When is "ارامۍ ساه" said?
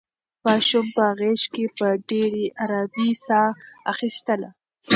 2.63-3.49